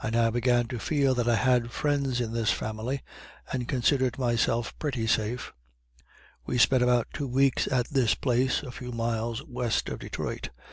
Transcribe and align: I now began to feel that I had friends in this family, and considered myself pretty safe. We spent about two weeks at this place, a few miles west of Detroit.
I 0.00 0.10
now 0.10 0.30
began 0.30 0.68
to 0.68 0.78
feel 0.78 1.12
that 1.16 1.28
I 1.28 1.34
had 1.34 1.72
friends 1.72 2.20
in 2.20 2.32
this 2.32 2.52
family, 2.52 3.02
and 3.52 3.66
considered 3.66 4.16
myself 4.16 4.78
pretty 4.78 5.08
safe. 5.08 5.52
We 6.46 6.56
spent 6.56 6.84
about 6.84 7.08
two 7.12 7.26
weeks 7.26 7.66
at 7.66 7.88
this 7.88 8.14
place, 8.14 8.62
a 8.62 8.70
few 8.70 8.92
miles 8.92 9.42
west 9.42 9.88
of 9.88 9.98
Detroit. 9.98 10.50